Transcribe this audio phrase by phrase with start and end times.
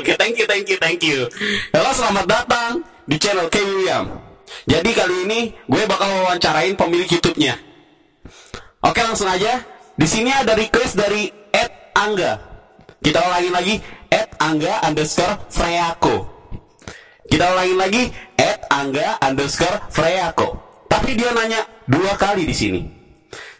[0.00, 1.28] Oke, thank you, thank you, thank you.
[1.76, 4.08] Halo, selamat datang di channel K William.
[4.64, 7.60] Jadi kali ini gue bakal wawancarain pemilik YouTube-nya.
[8.80, 9.60] Oke, langsung aja.
[9.92, 12.40] Di sini ada request dari Ed Angga.
[12.96, 13.76] Kita ulangin lagi
[14.08, 16.16] Ed Angga underscore Freako.
[17.28, 18.02] Kita ulangin lagi
[18.40, 20.80] Ed Angga underscore Freako.
[20.88, 22.80] Tapi dia nanya dua kali di sini.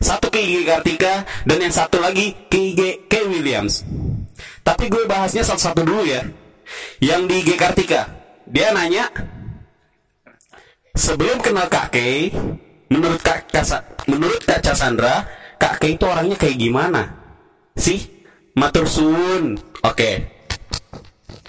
[0.00, 2.80] Satu ke IG Kartika dan yang satu lagi ke IG
[3.12, 3.84] K Williams.
[4.70, 6.22] Tapi gue bahasnya satu-satu dulu ya.
[7.02, 8.06] Yang di IG Kartika,
[8.46, 9.10] dia nanya,
[10.94, 12.30] sebelum kenal Kak Kay,
[12.86, 15.26] menurut Kak Kasa, menurut Kak Cassandra,
[15.58, 17.02] Kak Kay itu orangnya kayak gimana?
[17.74, 17.98] Sih,
[18.54, 19.58] matur suwun.
[19.82, 20.38] Oke,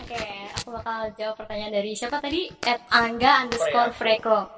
[0.02, 0.24] Oke,
[0.58, 2.50] aku bakal jawab pertanyaan dari siapa tadi?
[2.66, 4.50] At Angga underscore Freko.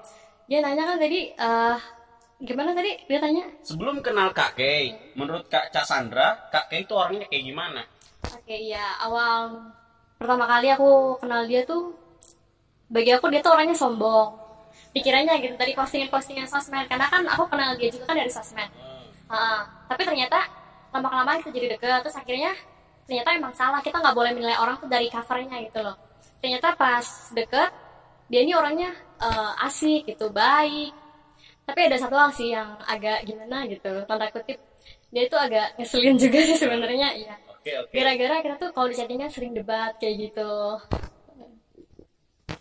[0.47, 1.77] Dia nanya kan tadi, eh
[2.39, 2.95] gimana tadi?
[3.11, 3.43] Dia tanya.
[3.59, 7.83] sebelum kenal Kak Kay, menurut Kak Cassandra, Kak Kay itu orangnya kayak gimana?
[8.43, 9.71] Oke, iya awal
[10.19, 11.95] pertama kali aku kenal dia tuh,
[12.91, 14.29] bagi aku dia tuh orangnya sombong.
[14.93, 18.69] Pikirannya gitu tadi postingan-postingan sosmed, karena kan aku kenal dia juga kan dari sosmed.
[19.31, 20.39] Ah, tapi ternyata
[20.93, 22.51] lama kelamaan kita jadi deket, terus akhirnya
[23.07, 25.95] ternyata emang salah kita nggak boleh menilai orang tuh dari covernya gitu loh.
[26.43, 27.71] Ternyata pas deket
[28.31, 28.91] dia ini orangnya
[29.23, 30.91] eh, asik gitu, baik.
[31.63, 34.59] Tapi ada satu hal sih yang agak gimana gitu, tanda kutip
[35.13, 37.35] dia itu agak ngeselin juga sih sebenarnya, iya.
[37.63, 37.95] Oke, oke.
[37.95, 40.51] Gara-gara kita tuh kalau di chattingan sering debat kayak gitu.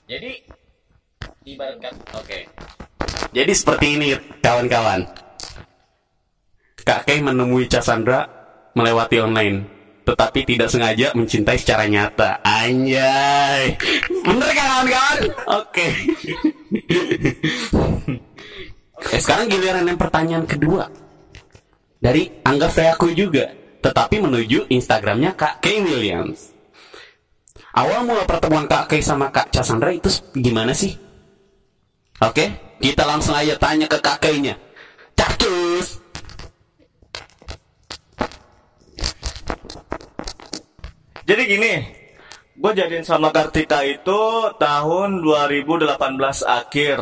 [0.06, 0.46] Jadi
[1.42, 2.38] ibaratkan oke.
[3.34, 5.02] Jadi seperti ini kawan-kawan.
[6.86, 8.30] Kak Kay menemui Cassandra
[8.78, 9.66] melewati online,
[10.06, 12.38] tetapi tidak sengaja mencintai secara nyata.
[12.46, 13.74] Anjay.
[14.22, 15.18] Bener kan kawan-kawan?
[15.66, 15.86] Oke.
[19.10, 20.86] eh, sekarang giliran yang pertanyaan kedua.
[21.98, 26.54] Dari Angga Freyaku juga, tetapi menuju Instagramnya Kak Kay Williams.
[27.74, 30.94] Awal mula pertemuan Kak Kay sama Kak Cassandra itu gimana sih?
[32.22, 34.54] Oke, kita langsung aja tanya ke Kak Kay-nya.
[35.18, 35.98] Cacus!
[41.22, 41.72] Jadi gini,
[42.58, 45.98] gue jadiin sama Kartika itu tahun 2018
[46.42, 46.98] akhir.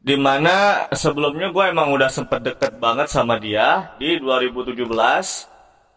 [0.00, 5.49] Di mana sebelumnya gue emang udah sempet deket banget sama dia di 2017.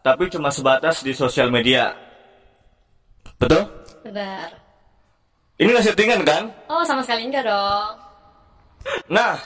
[0.04, 1.96] Tapi cuma sebatas di sosial media.
[3.40, 3.64] Betul?
[4.04, 4.52] Benar.
[5.56, 6.52] Ini gak settingan kan?
[6.68, 7.96] Oh, sama sekali enggak dong.
[9.08, 9.40] Nah,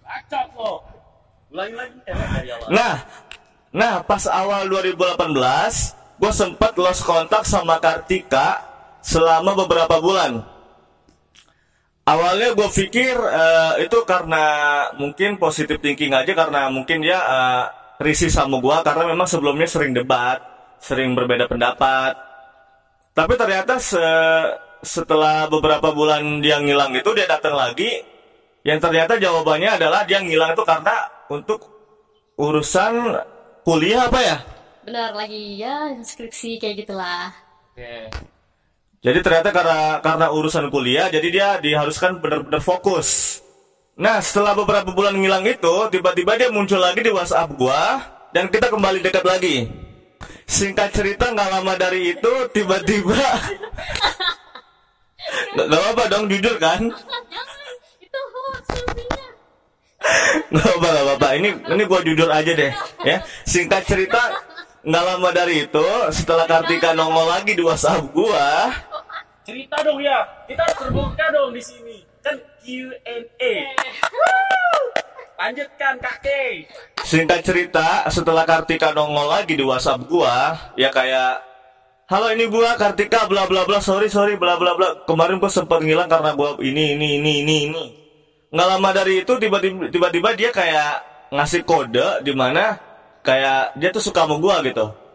[0.00, 0.72] Bacot lo!
[1.52, 2.68] Ulangi lagi dari awal.
[2.72, 2.94] Nah,
[3.68, 5.28] nah pas awal 2018,
[6.20, 8.64] gue sempat lost kontak sama Kartika
[9.04, 10.40] selama beberapa bulan.
[12.08, 14.44] Awalnya gue pikir eh, itu karena
[14.96, 17.64] mungkin positive thinking aja karena mungkin dia eh,
[18.00, 20.40] risih sama gue karena memang sebelumnya sering debat,
[20.80, 22.16] sering berbeda pendapat.
[23.12, 28.00] Tapi ternyata se- setelah beberapa bulan dia ngilang itu dia datang lagi,
[28.64, 30.96] yang ternyata jawabannya adalah dia ngilang itu karena
[31.28, 31.60] untuk
[32.40, 33.20] urusan
[33.66, 34.36] kuliah apa ya?
[34.86, 37.34] Benar lagi ya skripsi kayak gitulah.
[38.98, 43.38] Jadi ternyata karena karena urusan kuliah, jadi dia diharuskan benar-benar fokus.
[43.98, 48.02] Nah, setelah beberapa bulan ngilang itu, tiba-tiba dia muncul lagi di WhatsApp gua
[48.34, 49.70] dan kita kembali dekat lagi.
[50.50, 53.14] Singkat cerita nggak lama dari itu tiba-tiba
[55.54, 56.82] nggak apa-apa dong jujur kan?
[60.48, 62.72] Nggak apa nggak apa ini ini gua jujur aja deh
[63.04, 63.20] ya.
[63.44, 64.40] Singkat cerita
[64.80, 68.72] nggak lama dari itu setelah Kartika nongol lagi di WhatsApp gua
[69.48, 72.04] Cerita dong ya, kita harus terbuka dong di sini.
[72.20, 73.54] Kan Q&A.
[75.40, 76.20] Lanjutkan Kak.
[77.00, 81.40] Singkat cerita, setelah Kartika nongol lagi di WhatsApp gua, ya kayak
[82.12, 85.80] Halo ini gua Kartika bla bla bla sorry sorry bla bla bla kemarin gua sempat
[85.80, 87.84] ngilang karena gua ini ini ini ini ini
[88.48, 90.92] nggak lama dari itu tiba-tiba tiba-tiba dia kayak
[91.32, 92.80] ngasih kode di mana
[93.20, 95.07] kayak dia tuh suka sama gua gitu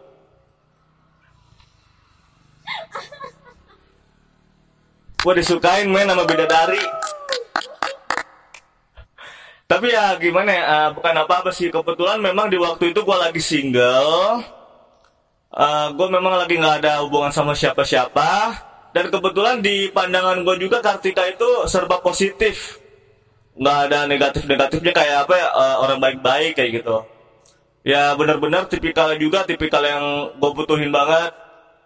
[5.24, 6.84] gua disukain main sama bidadari
[9.64, 11.72] tapi ya gimana ya, eh, bukan apa-apa sih.
[11.72, 14.44] Kebetulan memang di waktu itu gue lagi single.
[15.94, 18.54] gue memang lagi nggak ada hubungan sama siapa-siapa.
[18.94, 22.78] Dan kebetulan di pandangan gue juga Kartika itu serba positif.
[23.58, 26.96] Nggak ada negatif-negatifnya kayak apa ya, eh, orang baik-baik kayak gitu.
[27.84, 30.04] Ya benar-benar tipikal juga, tipikal yang
[30.38, 31.32] gue butuhin banget.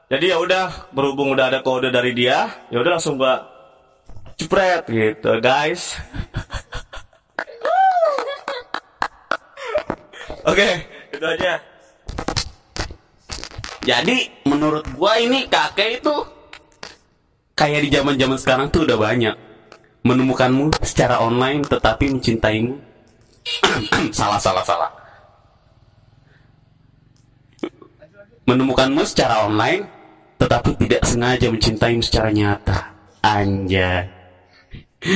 [0.09, 3.35] Jadi ya udah, berhubung udah ada kode dari dia, ya udah langsung gue
[4.41, 5.93] cepret gitu, guys.
[10.49, 10.69] Oke,
[11.13, 11.61] itu aja.
[13.85, 16.15] Jadi menurut gua ini kakek itu
[17.53, 19.37] kayak di zaman zaman sekarang tuh udah banyak
[20.05, 22.81] menemukanmu secara online tetapi mencintaimu.
[24.17, 24.91] salah salah salah.
[28.49, 29.98] Menemukanmu secara online
[30.39, 32.79] tetapi tidak sengaja mencintaimu secara nyata.
[33.23, 34.07] Anja.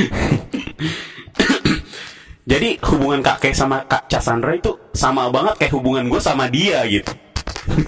[2.42, 7.14] Jadi hubungan kakek sama kak Cassandra itu sama banget kayak hubungan gue sama dia gitu.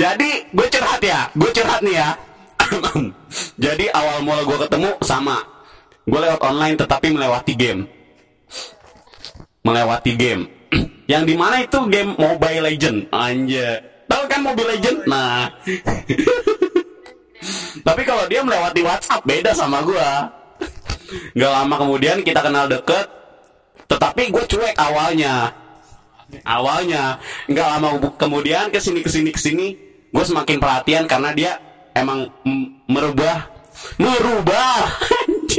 [0.00, 2.14] Jadi gue curhat ya, gue curhat nih ya.
[3.64, 5.42] Jadi awal mula gue ketemu sama,
[6.06, 7.90] gue lewat online tetapi melewati game,
[9.66, 10.46] melewati game.
[11.10, 13.95] Yang di mana itu game Mobile Legend, anja.
[14.06, 14.98] Tahu kan Mobile Legend?
[15.10, 15.50] Nah,
[17.86, 20.08] tapi kalau dia melewati WhatsApp beda sama gue.
[21.38, 23.06] Gak lama kemudian kita kenal deket,
[23.86, 25.54] tetapi gue cuek awalnya.
[26.42, 27.22] Awalnya.
[27.46, 27.88] Nggak lama
[28.18, 29.66] kemudian ke sini ke sini ke sini
[30.10, 31.52] gue semakin perhatian karena dia
[31.94, 32.26] emang
[32.90, 33.46] merubah
[34.00, 34.82] merubah.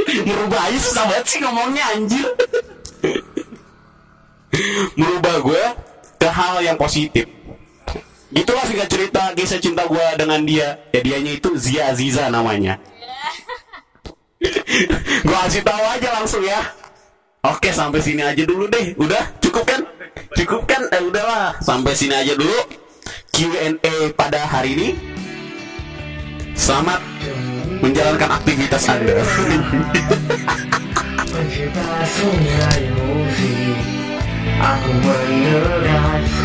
[0.08, 2.26] Merubah aja susah banget sih ngomongnya anjir.
[4.96, 5.64] Merubah gue
[6.18, 7.37] ke hal yang positif
[8.28, 10.76] Gitulah singkat cerita kisah cinta gue dengan dia.
[10.92, 12.76] Ya dianya itu Zia Aziza namanya.
[15.26, 16.60] Gue kasih tahu aja langsung ya.
[17.48, 18.92] Oke sampai sini aja dulu deh.
[19.00, 19.32] Udah?
[19.40, 19.80] Cukup kan?
[20.36, 20.84] Cukup kan?
[20.92, 21.56] Eh udahlah.
[21.64, 22.68] Sampai sini aja dulu.
[23.32, 24.88] Q&A pada hari ini.
[26.52, 27.00] Selamat
[27.80, 29.24] menjalankan aktivitas Anda.
[34.58, 36.37] Aku meneraskan